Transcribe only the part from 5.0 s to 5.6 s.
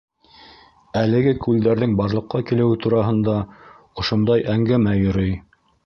йөрөй.